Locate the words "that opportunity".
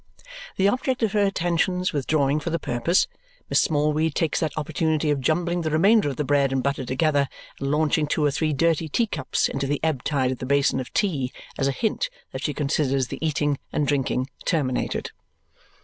4.39-5.11